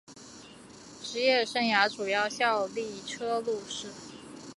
[1.03, 3.87] 职业生涯主要效力车路士。